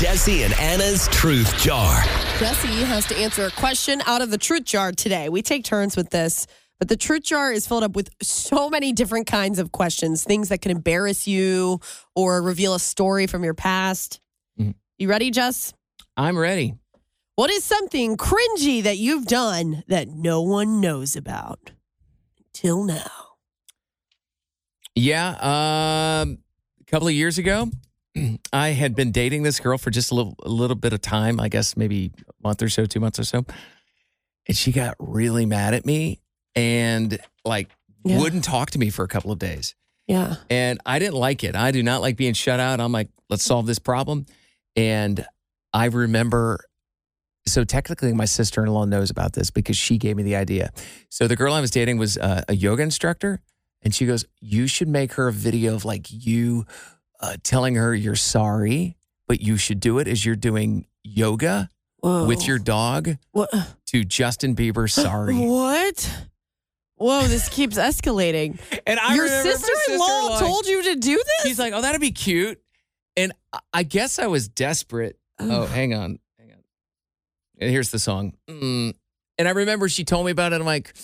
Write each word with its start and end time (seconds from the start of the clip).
Jesse 0.00 0.42
and 0.42 0.52
Anna's 0.60 1.08
Truth 1.08 1.56
Jar. 1.56 2.02
Jesse 2.38 2.68
has 2.84 3.06
to 3.06 3.16
answer 3.16 3.46
a 3.46 3.50
question 3.52 4.02
out 4.06 4.20
of 4.20 4.30
the 4.30 4.36
truth 4.36 4.64
jar 4.64 4.92
today. 4.92 5.30
We 5.30 5.40
take 5.40 5.64
turns 5.64 5.96
with 5.96 6.10
this, 6.10 6.46
but 6.78 6.88
the 6.88 6.98
truth 6.98 7.22
jar 7.22 7.50
is 7.50 7.66
filled 7.66 7.82
up 7.82 7.96
with 7.96 8.10
so 8.20 8.68
many 8.68 8.92
different 8.92 9.26
kinds 9.26 9.58
of 9.58 9.72
questions, 9.72 10.22
things 10.22 10.50
that 10.50 10.60
can 10.60 10.70
embarrass 10.70 11.26
you 11.26 11.80
or 12.14 12.42
reveal 12.42 12.74
a 12.74 12.78
story 12.78 13.26
from 13.26 13.42
your 13.42 13.54
past. 13.54 14.20
Mhm. 14.60 14.74
You 14.98 15.08
ready, 15.08 15.30
Jess? 15.30 15.72
I'm 16.14 16.36
ready. 16.36 16.74
What 17.36 17.50
is 17.50 17.64
something 17.64 18.18
cringy 18.18 18.82
that 18.82 18.98
you've 18.98 19.24
done 19.26 19.82
that 19.88 20.08
no 20.08 20.42
one 20.42 20.78
knows 20.78 21.16
about 21.16 21.70
till 22.52 22.84
now? 22.84 23.10
Yeah, 24.94 25.30
um, 26.20 26.38
a 26.80 26.84
couple 26.86 27.08
of 27.08 27.14
years 27.14 27.38
ago, 27.38 27.70
I 28.52 28.68
had 28.68 28.94
been 28.94 29.12
dating 29.12 29.42
this 29.42 29.60
girl 29.60 29.78
for 29.78 29.90
just 29.90 30.10
a 30.10 30.14
little, 30.14 30.34
a 30.42 30.48
little 30.48 30.76
bit 30.76 30.92
of 30.92 31.00
time. 31.00 31.40
I 31.40 31.48
guess 31.48 31.76
maybe 31.76 32.12
a 32.28 32.32
month 32.46 32.62
or 32.62 32.68
so, 32.68 32.86
two 32.86 33.00
months 33.00 33.18
or 33.18 33.24
so, 33.24 33.44
and 34.46 34.56
she 34.56 34.72
got 34.72 34.94
really 34.98 35.46
mad 35.46 35.74
at 35.74 35.84
me 35.84 36.20
and 36.54 37.18
like 37.44 37.70
Yeah. 38.04 38.18
wouldn't 38.20 38.44
talk 38.44 38.70
to 38.70 38.78
me 38.78 38.90
for 38.90 39.04
a 39.04 39.08
couple 39.08 39.32
of 39.32 39.38
days. 39.38 39.74
Yeah. 40.06 40.36
And 40.48 40.80
I 40.86 40.98
didn't 41.00 41.16
like 41.16 41.42
it. 41.42 41.56
I 41.56 41.72
do 41.72 41.82
not 41.82 42.00
like 42.00 42.16
being 42.16 42.34
shut 42.34 42.60
out. 42.60 42.80
I'm 42.80 42.92
like, 42.92 43.08
let's 43.28 43.42
solve 43.44 43.66
this 43.66 43.80
problem. 43.80 44.26
And 44.76 45.26
I 45.72 45.86
remember, 45.86 46.60
so 47.46 47.64
technically, 47.64 48.12
my 48.12 48.24
sister 48.24 48.62
in 48.64 48.72
law 48.72 48.84
knows 48.84 49.10
about 49.10 49.32
this 49.32 49.50
because 49.50 49.76
she 49.76 49.98
gave 49.98 50.16
me 50.16 50.22
the 50.22 50.36
idea. 50.36 50.70
So 51.10 51.26
the 51.26 51.34
girl 51.36 51.52
I 51.52 51.60
was 51.60 51.70
dating 51.72 51.98
was 51.98 52.16
uh, 52.18 52.42
a 52.48 52.54
yoga 52.54 52.82
instructor. 52.84 53.40
And 53.82 53.94
she 53.94 54.06
goes, 54.06 54.24
You 54.40 54.66
should 54.68 54.88
make 54.88 55.12
her 55.14 55.28
a 55.28 55.32
video 55.32 55.74
of 55.74 55.84
like 55.84 56.06
you 56.08 56.66
uh, 57.20 57.36
telling 57.42 57.74
her 57.76 57.94
you're 57.94 58.16
sorry, 58.16 58.96
but 59.28 59.40
you 59.40 59.56
should 59.56 59.80
do 59.80 59.98
it 59.98 60.08
as 60.08 60.24
you're 60.24 60.36
doing 60.36 60.86
yoga 61.04 61.70
Whoa. 62.00 62.26
with 62.26 62.46
your 62.46 62.58
dog 62.58 63.16
What? 63.32 63.50
to 63.86 64.04
Justin 64.04 64.54
Bieber, 64.54 64.90
sorry. 64.90 65.34
What? 65.38 66.28
Whoa, 66.96 67.22
this 67.26 67.48
keeps 67.48 67.76
escalating. 67.76 68.58
And 68.86 68.98
I 69.00 69.14
Your 69.14 69.28
sister-in-law 69.28 70.06
sister-in-law- 70.06 70.38
told 70.40 70.66
you 70.66 70.82
to 70.84 70.96
do 70.96 71.16
this? 71.16 71.42
She's 71.46 71.58
like, 71.58 71.72
oh, 71.74 71.82
that'd 71.82 72.00
be 72.00 72.10
cute. 72.12 72.60
And 73.16 73.32
I- 73.72 73.82
guess 73.82 74.18
I 74.18 74.26
was 74.28 74.48
desperate. 74.48 75.18
Oh, 75.38 75.66
hang 75.66 75.92
on. 75.92 76.18
Hang 76.38 76.52
on. 76.52 76.58
And 77.60 77.70
here's 77.70 77.90
the 77.90 77.98
song. 77.98 78.34
Mm. 78.48 78.94
And 79.38 79.48
I 79.48 79.50
remember 79.50 79.88
she 79.90 80.04
told 80.04 80.24
me 80.26 80.32
about 80.32 80.52
it. 80.54 80.60
I'm 80.60 80.66
like, 80.66 80.94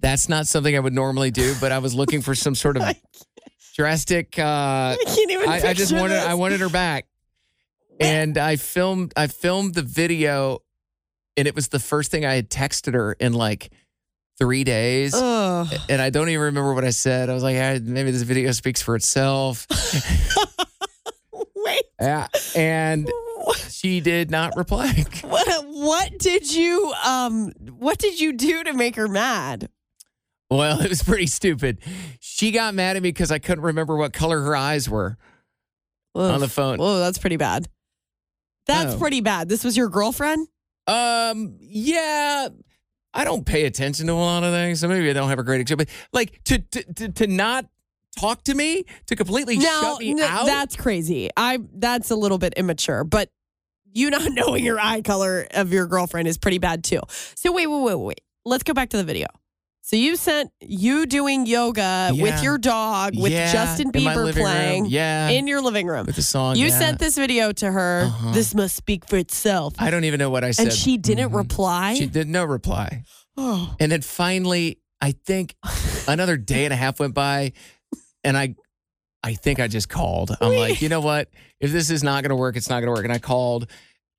that's 0.00 0.28
not 0.28 0.46
something 0.46 0.76
I 0.76 0.80
would 0.80 0.92
normally 0.92 1.30
do, 1.30 1.54
but 1.60 1.72
I 1.72 1.78
was 1.78 1.94
looking 1.94 2.20
for 2.20 2.34
some 2.34 2.54
sort 2.54 2.76
of 2.76 2.82
drastic. 3.74 4.38
Uh, 4.38 4.42
I 5.00 5.04
can't 5.04 5.30
even 5.30 5.48
I, 5.48 5.60
I 5.68 5.74
just 5.74 5.92
wanted, 5.92 6.14
this. 6.14 6.24
I 6.24 6.34
wanted 6.34 6.60
her 6.60 6.68
back. 6.68 7.06
And 8.00 8.38
I 8.38 8.56
filmed, 8.56 9.12
I 9.16 9.28
filmed 9.28 9.74
the 9.74 9.82
video, 9.82 10.64
and 11.36 11.46
it 11.46 11.54
was 11.54 11.68
the 11.68 11.78
first 11.78 12.10
thing 12.10 12.24
I 12.24 12.34
had 12.34 12.50
texted 12.50 12.94
her 12.94 13.12
in 13.12 13.34
like 13.34 13.70
three 14.36 14.64
days. 14.64 15.14
Ugh. 15.14 15.72
And 15.88 16.02
I 16.02 16.10
don't 16.10 16.28
even 16.28 16.40
remember 16.40 16.74
what 16.74 16.84
I 16.84 16.90
said. 16.90 17.30
I 17.30 17.34
was 17.34 17.44
like, 17.44 17.56
"Ah, 17.56 17.78
maybe 17.80 18.10
this 18.10 18.22
video 18.22 18.50
speaks 18.50 18.82
for 18.82 18.96
itself. 18.96 19.68
Wait. 21.56 21.84
Yeah. 22.00 22.26
And 22.56 23.08
she 23.68 24.00
did 24.00 24.28
not 24.30 24.56
reply. 24.56 25.04
What, 25.22 25.66
what 25.66 26.18
did 26.18 26.52
you 26.52 26.92
um 27.04 27.52
what 27.78 27.98
did 27.98 28.18
you 28.20 28.32
do 28.32 28.64
to 28.64 28.72
make 28.72 28.96
her 28.96 29.08
mad? 29.08 29.68
Well, 30.50 30.80
it 30.82 30.88
was 30.88 31.02
pretty 31.02 31.26
stupid. 31.26 31.78
She 32.20 32.50
got 32.50 32.74
mad 32.74 32.96
at 32.96 33.02
me 33.02 33.08
because 33.10 33.30
I 33.30 33.38
couldn't 33.38 33.64
remember 33.64 33.96
what 33.96 34.12
color 34.12 34.40
her 34.42 34.56
eyes 34.56 34.88
were 34.88 35.16
on 36.14 36.40
the 36.40 36.48
phone. 36.48 36.78
Oh, 36.80 36.98
that's 36.98 37.18
pretty 37.18 37.36
bad. 37.36 37.68
That's 38.66 38.94
Oh. 38.94 38.98
pretty 38.98 39.20
bad. 39.20 39.48
This 39.48 39.64
was 39.64 39.76
your 39.76 39.88
girlfriend? 39.88 40.48
Um, 40.86 41.56
yeah. 41.60 42.48
I 43.12 43.24
don't 43.24 43.44
pay 43.46 43.64
attention 43.66 44.06
to 44.08 44.12
a 44.12 44.14
lot 44.14 44.42
of 44.42 44.52
things, 44.52 44.80
so 44.80 44.88
maybe 44.88 45.08
I 45.08 45.12
don't 45.12 45.28
have 45.28 45.38
a 45.38 45.44
great 45.44 45.60
example. 45.60 45.86
But 45.86 45.94
like 46.16 46.42
to 46.44 46.58
to 46.58 46.92
to, 46.94 47.08
to 47.12 47.26
not 47.28 47.66
talk 48.18 48.42
to 48.44 48.54
me, 48.54 48.84
to 49.06 49.16
completely 49.16 49.56
No, 49.56 49.62
shut 49.82 50.00
me 50.00 50.10
n- 50.12 50.20
out. 50.20 50.46
that's 50.46 50.74
crazy. 50.76 51.30
I 51.36 51.58
that's 51.74 52.10
a 52.10 52.16
little 52.16 52.38
bit 52.38 52.54
immature, 52.56 53.04
but 53.04 53.30
you 53.92 54.10
not 54.10 54.30
knowing 54.32 54.64
your 54.64 54.80
eye 54.80 55.00
color 55.02 55.46
of 55.52 55.72
your 55.72 55.86
girlfriend 55.86 56.26
is 56.26 56.38
pretty 56.38 56.58
bad 56.58 56.82
too. 56.82 57.00
So 57.36 57.52
wait, 57.52 57.66
wait, 57.68 57.80
wait, 57.82 57.94
wait. 57.94 58.20
Let's 58.44 58.64
go 58.64 58.74
back 58.74 58.90
to 58.90 58.96
the 58.96 59.04
video. 59.04 59.26
So 59.86 59.96
you 59.96 60.16
sent 60.16 60.50
you 60.62 61.04
doing 61.04 61.44
yoga 61.44 62.08
with 62.14 62.42
your 62.42 62.56
dog 62.56 63.12
with 63.20 63.30
Yeah, 63.32 63.52
Justin 63.52 63.92
Bieber 63.92 64.32
playing 64.32 64.86
Yeah. 64.86 65.28
in 65.28 65.46
your 65.46 65.60
living 65.60 65.86
room. 65.86 66.06
with 66.06 66.16
the 66.16 66.22
song. 66.22 66.56
You 66.56 66.68
yeah. 66.68 66.78
sent 66.78 66.98
this 66.98 67.16
video 67.18 67.52
to 67.52 67.70
her. 67.70 68.04
Uh-huh. 68.06 68.32
This 68.32 68.54
must 68.54 68.76
speak 68.76 69.06
for 69.06 69.16
itself. 69.18 69.74
I 69.78 69.90
don't 69.90 70.04
even 70.04 70.18
know 70.18 70.30
what 70.30 70.42
I 70.42 70.52
said. 70.52 70.68
and 70.68 70.72
she 70.74 70.96
didn't 70.96 71.32
Mhm. 71.32 71.36
reply. 71.36 71.94
She 71.96 72.06
did 72.06 72.28
no 72.30 72.46
reply. 72.46 73.02
oh. 73.36 73.74
And 73.78 73.92
then 73.92 74.00
finally, 74.00 74.78
I 75.02 75.12
think 75.12 75.54
another 76.08 76.38
day 76.38 76.64
and 76.64 76.72
a 76.72 76.76
half 76.76 76.98
went 76.98 77.12
by, 77.12 77.52
and 78.24 78.38
I, 78.38 78.54
I 79.22 79.34
think 79.34 79.60
I 79.60 79.68
just 79.68 79.90
called. 79.90 80.34
I'm 80.40 80.54
like, 80.56 80.80
you 80.80 80.88
know 80.88 81.00
what? 81.02 81.28
If 81.60 81.72
this 81.72 81.90
is 81.90 82.02
not 82.02 82.22
going 82.22 82.30
to 82.30 82.36
work, 82.36 82.56
it's 82.56 82.70
not 82.70 82.76
going 82.80 82.86
to 82.86 82.92
work. 82.92 83.04
And 83.04 83.12
I 83.12 83.18
called, 83.18 83.70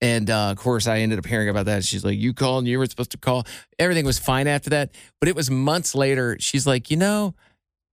and 0.05 0.29
uh, 0.29 0.51
of 0.51 0.57
course, 0.57 0.87
I 0.87 0.99
ended 0.99 1.19
up 1.19 1.25
hearing 1.25 1.49
about 1.49 1.65
that. 1.65 1.83
She's 1.83 2.03
like, 2.05 2.17
you 2.17 2.33
called, 2.33 2.59
and 2.59 2.67
you 2.67 2.77
were 2.79 2.85
supposed 2.85 3.11
to 3.11 3.17
call. 3.17 3.45
Everything 3.79 4.05
was 4.05 4.19
fine 4.19 4.47
after 4.47 4.69
that, 4.71 4.91
but 5.19 5.29
it 5.29 5.35
was 5.35 5.49
months 5.49 5.95
later. 5.95 6.37
She's 6.39 6.65
like, 6.67 6.91
you 6.91 6.97
know, 6.97 7.33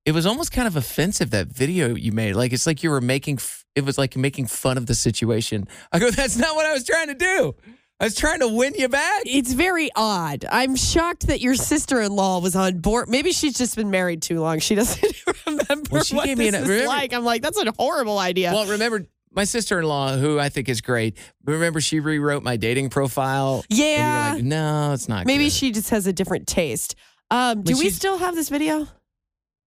it 0.04 0.12
was 0.12 0.26
almost 0.26 0.52
kind 0.52 0.66
of 0.66 0.76
offensive 0.76 1.30
that 1.30 1.48
video 1.48 1.94
you 1.94 2.12
made. 2.12 2.34
Like 2.34 2.52
it's 2.52 2.66
like 2.66 2.82
you 2.82 2.90
were 2.90 3.00
making. 3.00 3.36
f- 3.36 3.64
It 3.74 3.84
was 3.84 3.96
like 3.98 4.16
making 4.16 4.46
fun 4.48 4.76
of 4.76 4.86
the 4.86 4.94
situation. 4.94 5.66
I 5.92 5.98
go, 5.98 6.10
that's 6.10 6.36
not 6.36 6.54
what 6.56 6.66
I 6.66 6.72
was 6.74 6.84
trying 6.84 7.08
to 7.08 7.14
do. 7.14 7.54
I 8.00 8.04
was 8.06 8.16
trying 8.16 8.40
to 8.40 8.48
win 8.48 8.74
you 8.76 8.88
back. 8.88 9.22
It's 9.26 9.52
very 9.52 9.88
odd. 9.94 10.44
I'm 10.50 10.74
shocked 10.74 11.28
that 11.28 11.40
your 11.40 11.54
sister-in-law 11.54 12.40
was 12.40 12.56
on 12.56 12.80
board. 12.80 13.08
Maybe 13.08 13.30
she's 13.30 13.56
just 13.56 13.76
been 13.76 13.90
married 13.90 14.22
too 14.22 14.40
long. 14.40 14.58
She 14.58 14.74
doesn't 14.74 15.04
remember 15.46 15.88
Well, 15.92 16.02
she 16.02 16.16
what 16.16 16.26
gave 16.26 16.36
me 16.36 16.46
this 16.50 16.56
an- 16.56 16.62
is 16.64 16.68
remember- 16.68 16.88
like. 16.88 17.12
I'm 17.14 17.24
like, 17.24 17.42
that's 17.42 17.58
a 17.62 17.72
horrible 17.78 18.18
idea. 18.18 18.50
Well, 18.52 18.66
remember 18.66 19.06
my 19.34 19.44
sister 19.44 19.78
in 19.78 19.86
law, 19.86 20.16
who 20.16 20.38
I 20.38 20.48
think 20.48 20.68
is 20.68 20.80
great. 20.80 21.16
Remember, 21.44 21.80
she 21.80 22.00
rewrote 22.00 22.42
my 22.42 22.56
dating 22.56 22.90
profile. 22.90 23.64
And 23.70 23.78
you 23.78 23.84
were 23.84 23.90
yeah, 23.90 24.32
like, 24.34 24.44
no, 24.44 24.92
it's 24.92 25.08
not. 25.08 25.26
maybe 25.26 25.44
good." 25.44 25.52
she 25.52 25.72
just 25.72 25.90
has 25.90 26.06
a 26.06 26.12
different 26.12 26.46
taste. 26.46 26.94
Um, 27.30 27.62
do 27.62 27.78
we 27.78 27.90
still 27.90 28.18
have 28.18 28.34
this 28.34 28.48
video? 28.48 28.86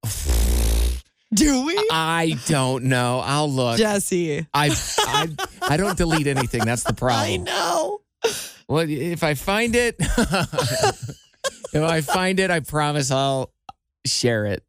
do 1.34 1.66
we, 1.66 1.88
I 1.92 2.38
don't 2.48 2.86
know. 2.86 3.22
I'll 3.24 3.50
look. 3.50 3.78
Jesse? 3.78 4.48
I, 4.54 4.76
I 5.00 5.30
I 5.62 5.78
don't 5.78 5.98
delete 5.98 6.28
anything. 6.28 6.64
That's 6.66 6.84
the 6.84 6.94
problem. 6.94 7.26
I 7.26 7.38
know. 7.38 8.02
Well, 8.68 8.86
if 8.88 9.24
I 9.24 9.34
find 9.36 9.76
it, 9.76 9.96
if 10.00 11.76
I 11.76 12.02
find 12.02 12.40
it, 12.40 12.50
I 12.52 12.60
promise 12.60 13.12
I'll 13.12 13.52
share 14.06 14.46
it. 14.46 14.64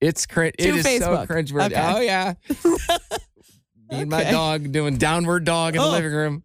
It's 0.00 0.26
cringe. 0.26 0.54
It 0.58 0.74
is 0.74 0.84
so 0.84 0.90
Facebook. 0.90 1.26
cringe. 1.26 1.52
Okay. 1.52 1.74
Oh 1.76 2.00
yeah. 2.00 2.34
Me 3.90 4.02
and 4.02 4.10
my 4.10 4.24
dog 4.24 4.70
doing 4.72 4.96
downward 4.96 5.44
dog 5.44 5.74
in 5.74 5.82
the 5.82 5.88
Oh. 5.88 5.90
living 5.92 6.12
room. 6.12 6.44